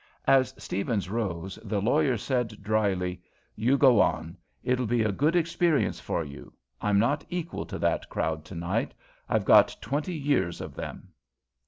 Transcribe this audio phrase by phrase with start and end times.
[0.25, 3.21] As Steavens rose, the lawyer said dryly:
[3.55, 6.53] "You go on it'll be a good experience for you.
[6.81, 8.95] I'm not equal to that crowd tonight;
[9.29, 11.09] I've had twenty years of them."